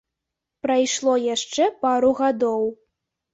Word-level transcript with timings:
Прайшло 0.65 1.13
яшчэ 1.25 1.67
пару 1.85 2.11
гадоў. 2.21 2.67